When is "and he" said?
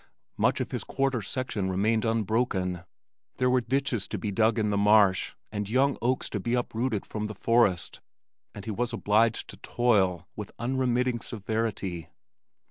8.55-8.71